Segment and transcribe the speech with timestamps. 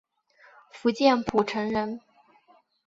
[0.71, 2.01] 福建浦城人。